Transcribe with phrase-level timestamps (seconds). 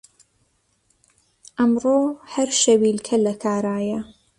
[1.57, 1.97] ئەمڕۆ
[2.33, 3.99] هەر شەویلکە لە کارایە